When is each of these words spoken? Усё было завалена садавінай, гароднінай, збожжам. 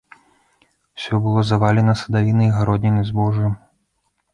Усё 1.01 1.13
было 1.27 1.45
завалена 1.51 1.93
садавінай, 2.03 2.53
гароднінай, 2.59 3.03
збожжам. 3.15 3.53